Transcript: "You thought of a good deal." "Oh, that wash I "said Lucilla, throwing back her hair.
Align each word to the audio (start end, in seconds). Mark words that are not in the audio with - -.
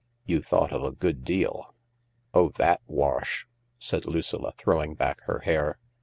"You 0.25 0.41
thought 0.41 0.71
of 0.73 0.81
a 0.81 0.91
good 0.91 1.23
deal." 1.23 1.75
"Oh, 2.33 2.49
that 2.57 2.81
wash 2.87 3.45
I 3.47 3.53
"said 3.77 4.05
Lucilla, 4.07 4.51
throwing 4.57 4.95
back 4.95 5.21
her 5.25 5.41
hair. 5.41 5.77